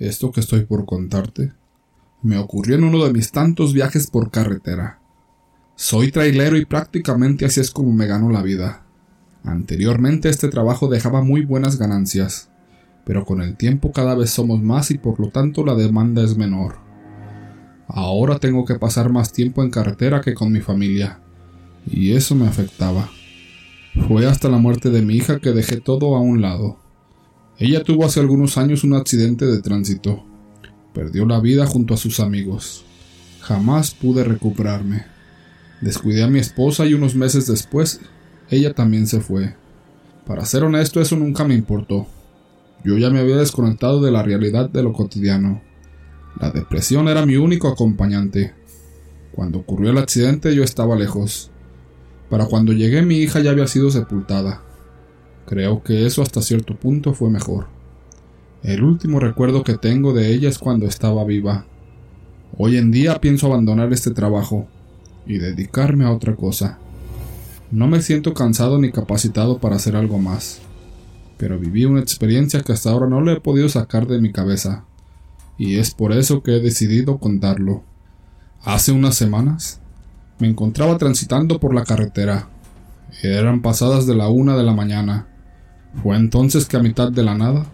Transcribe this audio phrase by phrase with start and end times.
[0.00, 1.52] Esto que estoy por contarte
[2.22, 4.98] me ocurrió en uno de mis tantos viajes por carretera.
[5.76, 8.86] Soy trailero y prácticamente así es como me gano la vida.
[9.44, 12.50] Anteriormente este trabajo dejaba muy buenas ganancias,
[13.04, 16.34] pero con el tiempo cada vez somos más y por lo tanto la demanda es
[16.34, 16.76] menor.
[17.86, 21.20] Ahora tengo que pasar más tiempo en carretera que con mi familia,
[21.86, 23.10] y eso me afectaba.
[24.08, 26.79] Fue hasta la muerte de mi hija que dejé todo a un lado.
[27.60, 30.24] Ella tuvo hace algunos años un accidente de tránsito.
[30.94, 32.86] Perdió la vida junto a sus amigos.
[33.42, 35.04] Jamás pude recuperarme.
[35.82, 38.00] Descuidé a mi esposa y unos meses después
[38.48, 39.54] ella también se fue.
[40.26, 42.06] Para ser honesto, eso nunca me importó.
[42.82, 45.60] Yo ya me había desconectado de la realidad de lo cotidiano.
[46.40, 48.54] La depresión era mi único acompañante.
[49.32, 51.50] Cuando ocurrió el accidente yo estaba lejos.
[52.30, 54.62] Para cuando llegué mi hija ya había sido sepultada.
[55.50, 57.66] Creo que eso hasta cierto punto fue mejor.
[58.62, 61.66] El último recuerdo que tengo de ella es cuando estaba viva.
[62.56, 64.68] Hoy en día pienso abandonar este trabajo
[65.26, 66.78] y dedicarme a otra cosa.
[67.72, 70.60] No me siento cansado ni capacitado para hacer algo más,
[71.36, 74.84] pero viví una experiencia que hasta ahora no le he podido sacar de mi cabeza,
[75.58, 77.82] y es por eso que he decidido contarlo.
[78.62, 79.80] Hace unas semanas
[80.38, 82.48] me encontraba transitando por la carretera.
[83.20, 85.26] Eran pasadas de la una de la mañana.
[86.02, 87.66] Fue entonces que a mitad de la nada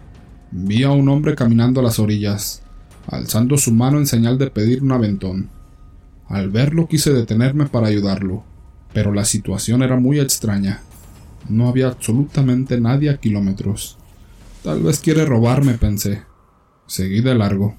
[0.51, 2.61] vi a un hombre caminando a las orillas,
[3.07, 5.49] alzando su mano en señal de pedir un aventón.
[6.27, 8.43] Al verlo quise detenerme para ayudarlo
[8.97, 10.81] pero la situación era muy extraña.
[11.49, 13.95] No había absolutamente nadie a kilómetros.
[14.63, 16.23] Tal vez quiere robarme, pensé.
[16.87, 17.77] Seguí de largo.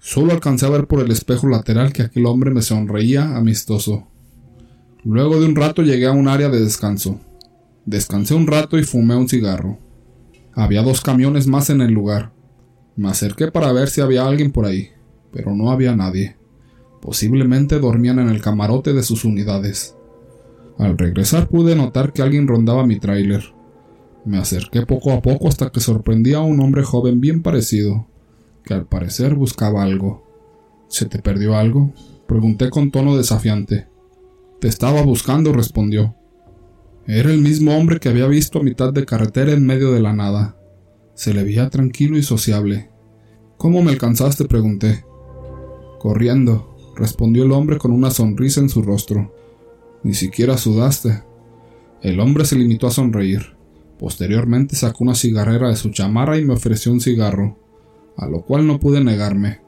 [0.00, 4.08] Solo alcancé a ver por el espejo lateral que aquel hombre me sonreía amistoso.
[5.04, 7.20] Luego de un rato llegué a un área de descanso.
[7.84, 9.78] Descansé un rato y fumé un cigarro.
[10.54, 12.32] Había dos camiones más en el lugar.
[12.94, 14.90] Me acerqué para ver si había alguien por ahí,
[15.32, 16.36] pero no había nadie.
[17.00, 19.96] Posiblemente dormían en el camarote de sus unidades.
[20.78, 23.52] Al regresar pude notar que alguien rondaba mi tráiler.
[24.24, 28.06] Me acerqué poco a poco hasta que sorprendí a un hombre joven bien parecido,
[28.64, 30.24] que al parecer buscaba algo.
[30.88, 31.92] ¿Se te perdió algo?
[32.28, 33.88] Pregunté con tono desafiante.
[34.60, 36.14] Te estaba buscando, respondió.
[37.06, 40.12] Era el mismo hombre que había visto a mitad de carretera en medio de la
[40.12, 40.56] nada.
[41.14, 42.90] Se le veía tranquilo y sociable.
[43.56, 44.44] ¿Cómo me alcanzaste?
[44.44, 45.04] pregunté.
[45.98, 49.34] Corriendo, respondió el hombre con una sonrisa en su rostro.
[50.04, 51.22] Ni siquiera sudaste.
[52.02, 53.56] El hombre se limitó a sonreír.
[53.98, 57.58] Posteriormente sacó una cigarrera de su chamarra y me ofreció un cigarro,
[58.16, 59.60] a lo cual no pude negarme.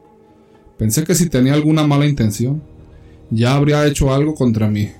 [0.76, 2.62] Pensé que si tenía alguna mala intención,
[3.30, 4.90] ya habría hecho algo contra mí.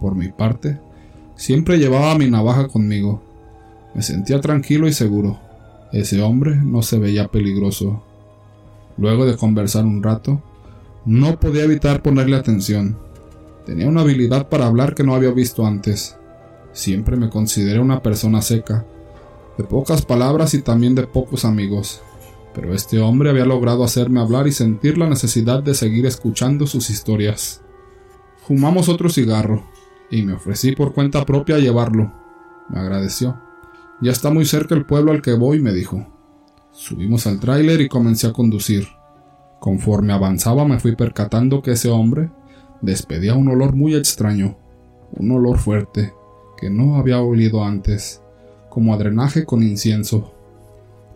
[0.00, 0.78] Por mi parte,
[1.40, 3.22] siempre llevaba mi navaja conmigo.
[3.94, 5.40] Me sentía tranquilo y seguro.
[5.90, 8.04] Ese hombre no se veía peligroso.
[8.98, 10.42] Luego de conversar un rato,
[11.06, 12.98] no podía evitar ponerle atención.
[13.64, 16.14] Tenía una habilidad para hablar que no había visto antes.
[16.72, 18.84] Siempre me consideré una persona seca,
[19.56, 22.02] de pocas palabras y también de pocos amigos,
[22.54, 26.90] pero este hombre había logrado hacerme hablar y sentir la necesidad de seguir escuchando sus
[26.90, 27.62] historias.
[28.46, 29.64] Fumamos otro cigarro,
[30.10, 32.12] y me ofrecí por cuenta propia a llevarlo.
[32.68, 33.40] Me agradeció.
[34.00, 36.06] Ya está muy cerca el pueblo al que voy, me dijo.
[36.72, 38.88] Subimos al tráiler y comencé a conducir.
[39.60, 42.30] Conforme avanzaba me fui percatando que ese hombre
[42.80, 44.56] despedía un olor muy extraño,
[45.12, 46.14] un olor fuerte,
[46.56, 48.22] que no había olido antes,
[48.70, 50.32] como a drenaje con incienso.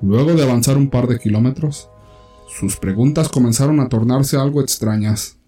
[0.02, 1.88] Luego de avanzar un par de kilómetros,
[2.48, 5.38] sus preguntas comenzaron a tornarse algo extrañas.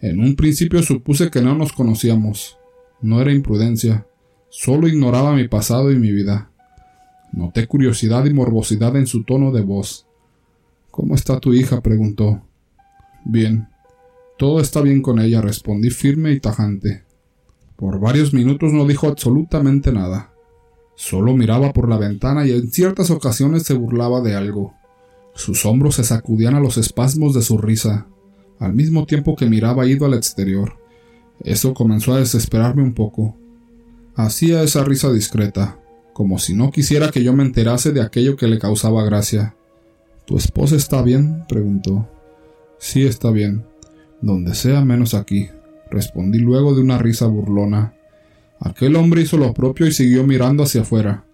[0.00, 2.59] En un principio supuse que no nos conocíamos.
[3.02, 4.06] No era imprudencia,
[4.48, 6.50] solo ignoraba mi pasado y mi vida.
[7.32, 10.06] Noté curiosidad y morbosidad en su tono de voz.
[10.90, 11.80] ¿Cómo está tu hija?
[11.80, 12.42] preguntó.
[13.24, 13.68] Bien,
[14.38, 17.04] todo está bien con ella, respondí firme y tajante.
[17.76, 20.32] Por varios minutos no dijo absolutamente nada.
[20.96, 24.74] Solo miraba por la ventana y en ciertas ocasiones se burlaba de algo.
[25.34, 28.06] Sus hombros se sacudían a los espasmos de su risa,
[28.58, 30.79] al mismo tiempo que miraba ido al exterior.
[31.42, 33.36] Eso comenzó a desesperarme un poco.
[34.14, 35.78] Hacía esa risa discreta,
[36.12, 39.54] como si no quisiera que yo me enterase de aquello que le causaba gracia.
[40.26, 41.44] ¿Tu esposa está bien?
[41.48, 42.08] preguntó.
[42.78, 43.64] Sí, está bien.
[44.20, 45.48] Donde sea menos aquí,
[45.90, 47.94] respondí luego de una risa burlona.
[48.60, 51.24] Aquel hombre hizo lo propio y siguió mirando hacia afuera.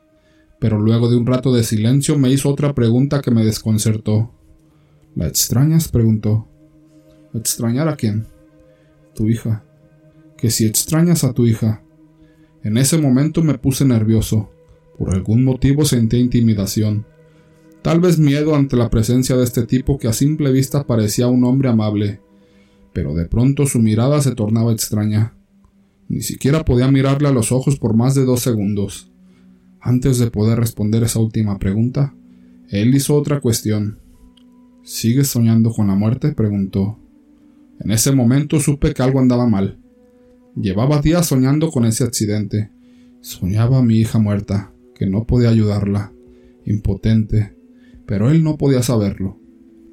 [0.61, 4.31] Pero luego de un rato de silencio me hizo otra pregunta que me desconcertó.
[5.15, 5.89] ¿La extrañas?
[5.89, 6.47] preguntó.
[7.35, 8.27] ¿Extrañar a quién?
[9.15, 9.66] Tu hija.
[10.37, 11.83] Que si extrañas a tu hija.
[12.63, 14.51] En ese momento me puse nervioso.
[14.99, 17.07] Por algún motivo sentí intimidación.
[17.83, 21.45] Tal vez miedo ante la presencia de este tipo que a simple vista parecía un
[21.45, 22.21] hombre amable,
[22.93, 25.35] pero de pronto su mirada se tornaba extraña.
[26.09, 29.13] Ni siquiera podía mirarle a los ojos por más de dos segundos.
[29.81, 32.15] Antes de poder responder esa última pregunta,
[32.71, 34.01] él hizo otra cuestión.
[34.83, 36.33] ¿Sigues soñando con la muerte?
[36.33, 36.99] preguntó.
[37.79, 39.79] En ese momento supe que algo andaba mal.
[40.57, 42.71] Llevaba días soñando con ese accidente.
[43.21, 46.15] Soñaba a mi hija muerta, que no podía ayudarla,
[46.65, 47.55] impotente,
[48.07, 49.39] pero él no podía saberlo.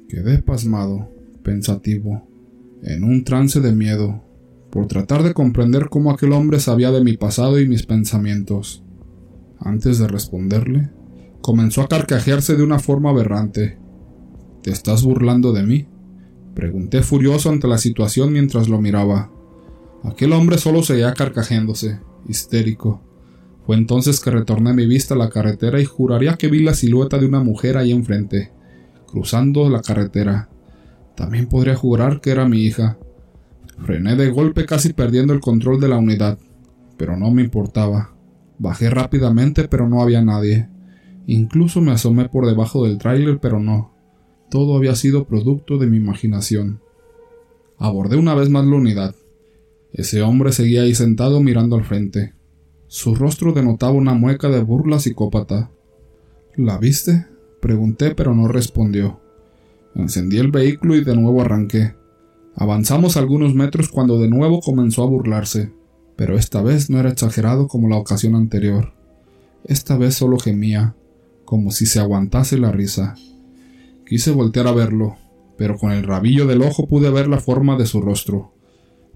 [0.08, 1.12] Quedé pasmado,
[1.42, 2.26] pensativo,
[2.82, 4.24] en un trance de miedo,
[4.70, 8.82] por tratar de comprender cómo aquel hombre sabía de mi pasado y mis pensamientos.
[9.58, 10.88] Antes de responderle,
[11.42, 13.76] comenzó a carcajearse de una forma aberrante.
[14.62, 15.88] ¿Te estás burlando de mí?
[16.54, 19.30] Pregunté furioso ante la situación mientras lo miraba.
[20.04, 21.98] Aquel hombre solo seguía carcajeándose,
[22.28, 23.00] histérico.
[23.64, 27.18] Fue entonces que retorné mi vista a la carretera y juraría que vi la silueta
[27.18, 28.52] de una mujer ahí enfrente,
[29.06, 30.50] cruzando la carretera.
[31.16, 32.98] También podría jurar que era mi hija.
[33.82, 36.38] Frené de golpe casi perdiendo el control de la unidad,
[36.98, 38.14] pero no me importaba.
[38.58, 40.68] Bajé rápidamente pero no había nadie.
[41.26, 43.94] Incluso me asomé por debajo del tráiler pero no.
[44.50, 46.80] Todo había sido producto de mi imaginación.
[47.78, 49.14] Abordé una vez más la unidad.
[49.94, 52.34] Ese hombre seguía ahí sentado mirando al frente.
[52.88, 55.70] Su rostro denotaba una mueca de burla psicópata.
[56.56, 57.26] ¿La viste?
[57.60, 59.20] Pregunté, pero no respondió.
[59.94, 61.94] Encendí el vehículo y de nuevo arranqué.
[62.56, 65.72] Avanzamos algunos metros cuando de nuevo comenzó a burlarse,
[66.16, 68.94] pero esta vez no era exagerado como la ocasión anterior.
[69.64, 70.96] Esta vez solo gemía,
[71.44, 73.14] como si se aguantase la risa.
[74.06, 75.16] Quise voltear a verlo,
[75.56, 78.53] pero con el rabillo del ojo pude ver la forma de su rostro.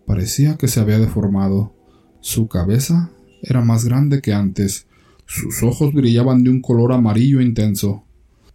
[0.08, 1.75] Parecía que se había deformado.
[2.20, 3.10] Su cabeza
[3.43, 4.87] era más grande que antes.
[5.26, 8.05] Sus ojos brillaban de un color amarillo intenso.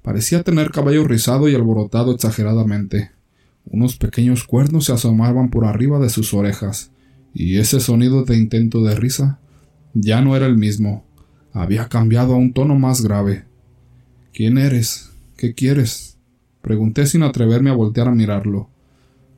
[0.01, 3.11] Parecía tener cabello rizado y alborotado exageradamente.
[3.65, 6.89] Unos pequeños cuernos se asomaban por arriba de sus orejas,
[7.35, 9.39] y ese sonido de intento de risa
[9.93, 11.05] ya no era el mismo.
[11.51, 13.45] Había cambiado a un tono más grave.
[14.33, 15.11] ¿Quién eres?
[15.37, 16.17] ¿Qué quieres?
[16.63, 18.72] Pregunté sin atreverme a voltear a mirarlo.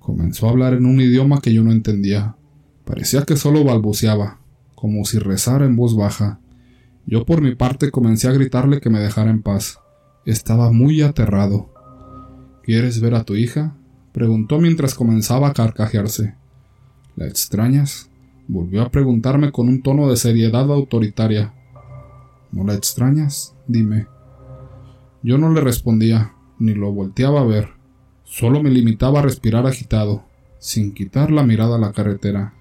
[0.06, 2.36] Comenzó a hablar en un idioma que yo no entendía.
[2.86, 4.38] Parecía que solo balbuceaba,
[4.76, 6.40] como si rezara en voz baja.
[7.08, 9.80] Yo por mi parte comencé a gritarle que me dejara en paz.
[10.24, 11.74] Estaba muy aterrado.
[12.62, 13.78] ¿Quieres ver a tu hija?
[14.12, 16.36] preguntó mientras comenzaba a carcajearse.
[17.16, 18.12] ¿La extrañas?
[18.48, 21.56] volvió a preguntarme con un tono de seriedad autoritaria.
[22.52, 23.56] ¿No la extrañas?
[23.66, 24.06] dime.
[25.24, 27.75] Yo no le respondía, ni lo volteaba a ver.
[28.26, 30.24] Solo me limitaba a respirar agitado,
[30.58, 32.54] sin quitar la mirada a la carretera.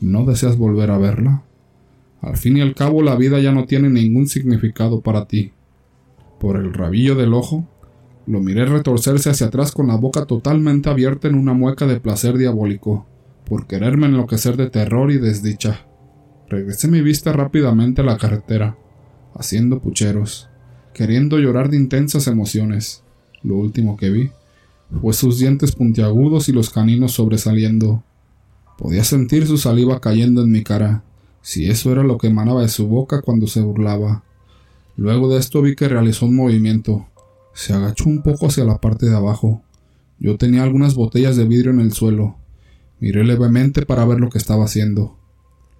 [0.00, 1.44] ¿No deseas volver a verla?
[2.20, 5.52] Al fin y al cabo la vida ya no tiene ningún significado para ti.
[6.40, 7.64] Por el rabillo del ojo,
[8.26, 12.36] lo miré retorcerse hacia atrás con la boca totalmente abierta en una mueca de placer
[12.36, 13.06] diabólico,
[13.44, 15.86] por quererme enloquecer de terror y desdicha.
[16.48, 18.76] Regresé mi vista rápidamente a la carretera,
[19.32, 20.48] haciendo pucheros,
[20.92, 23.04] queriendo llorar de intensas emociones.
[23.44, 24.30] Lo último que vi
[25.00, 28.02] fue sus dientes puntiagudos y los caninos sobresaliendo,
[28.76, 31.02] Podía sentir su saliva cayendo en mi cara,
[31.40, 34.22] si eso era lo que emanaba de su boca cuando se burlaba.
[34.96, 37.06] Luego de esto vi que realizó un movimiento.
[37.54, 39.62] Se agachó un poco hacia la parte de abajo.
[40.18, 42.36] Yo tenía algunas botellas de vidrio en el suelo.
[43.00, 45.18] Miré levemente para ver lo que estaba haciendo,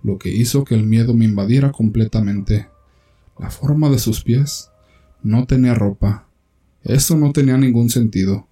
[0.03, 2.69] lo que hizo que el miedo me invadiera completamente.
[3.39, 4.71] La forma de sus pies
[5.23, 6.29] no tenía ropa.
[6.83, 8.49] Eso no tenía ningún sentido.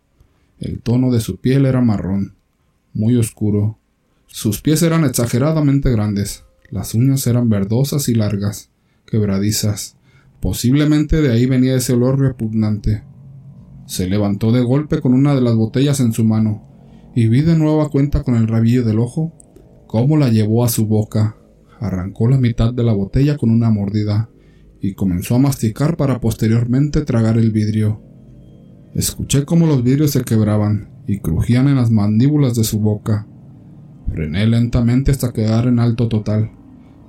[0.59, 2.35] El tono de su piel era marrón,
[2.93, 3.79] muy oscuro,
[4.37, 8.69] sus pies eran exageradamente grandes, las uñas eran verdosas y largas,
[9.07, 9.97] quebradizas.
[10.41, 13.05] Posiblemente de ahí venía ese olor repugnante.
[13.87, 16.67] Se levantó de golpe con una de las botellas en su mano,
[17.15, 19.33] y vi de nuevo a cuenta con el rabillo del ojo
[19.87, 21.37] cómo la llevó a su boca,
[21.79, 24.31] arrancó la mitad de la botella con una mordida,
[24.81, 28.03] y comenzó a masticar para posteriormente tragar el vidrio.
[28.95, 33.27] Escuché cómo los vidrios se quebraban y crujían en las mandíbulas de su boca.
[34.09, 36.53] Frené lentamente hasta quedar en alto total.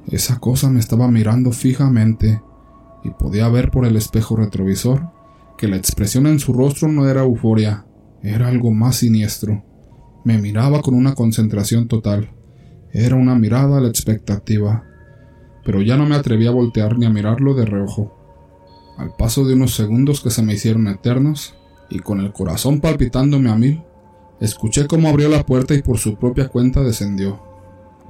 [0.08, 2.42] Esa cosa me estaba mirando fijamente
[3.04, 5.12] y podía ver por el espejo retrovisor
[5.60, 7.86] que la expresión en su rostro no era euforia,
[8.24, 9.63] era algo más siniestro.
[10.24, 12.32] Me miraba con una concentración total.
[12.94, 14.84] Era una mirada a la expectativa.
[15.63, 18.18] Pero ya no me atreví a voltear ni a mirarlo de reojo.
[18.98, 21.54] Al paso de unos segundos que se me hicieron eternos,
[21.96, 23.82] y con el corazón palpitándome a mil,
[24.40, 27.42] Escuché cómo abrió la puerta y por su propia cuenta descendió.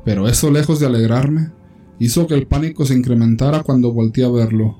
[0.03, 1.51] Pero eso, lejos de alegrarme,
[1.99, 4.79] hizo que el pánico se incrementara cuando volteé a verlo.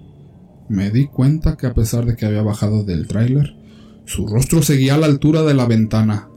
[0.70, 3.56] Me di cuenta que a pesar de que había bajado del tráiler,
[4.06, 6.30] su rostro seguía a la altura de la ventana.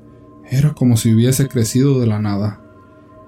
[0.50, 2.60] Era como si hubiese crecido de la nada.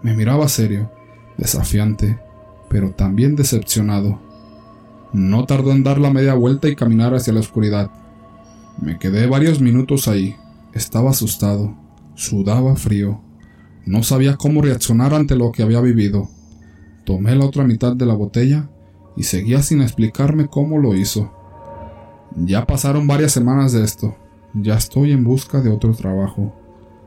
[0.02, 0.90] Me miraba serio,
[1.38, 2.18] desafiante,
[2.68, 4.20] pero también decepcionado.
[5.14, 7.90] No tardó en dar la media vuelta y caminar hacia la oscuridad.
[8.80, 10.36] Me quedé varios minutos ahí.
[10.72, 11.76] Estaba asustado,
[12.14, 13.20] sudaba frío.
[13.84, 16.30] No sabía cómo reaccionar ante lo que había vivido.
[17.04, 18.70] Tomé la otra mitad de la botella
[19.16, 21.30] y seguía sin explicarme cómo lo hizo.
[22.36, 24.16] Ya pasaron varias semanas de esto.
[24.54, 26.56] Ya estoy en busca de otro trabajo.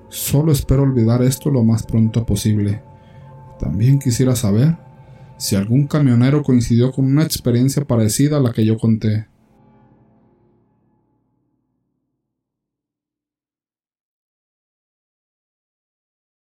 [0.10, 2.84] Solo espero olvidar esto lo más pronto posible.
[3.60, 4.78] También quisiera saber
[5.38, 9.33] si algún camionero coincidió con una experiencia parecida a la que yo conté.